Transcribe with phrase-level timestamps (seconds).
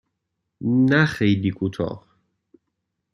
[0.89, 2.07] نه خیلی کوتاه.